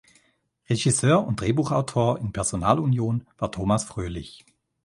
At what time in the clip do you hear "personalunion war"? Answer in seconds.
2.33-3.51